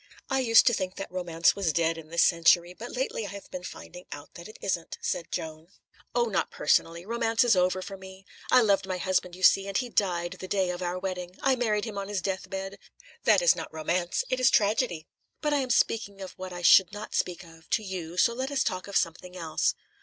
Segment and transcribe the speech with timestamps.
[0.31, 3.51] "I used to think that romance was dead in this century, but lately I have
[3.51, 5.67] been finding out that it isn't," said Joan.
[6.15, 7.05] "Oh, not personally.
[7.05, 8.25] Romance is over for me.
[8.49, 11.55] I loved my husband, you see, and he died the day of our wedding; I
[11.55, 12.79] married him on his death bed.
[13.25, 15.05] That is not romance; it is tragedy.
[15.39, 18.49] But I am speaking of what I should not speak of, to you, so let
[18.49, 19.75] us talk of something else."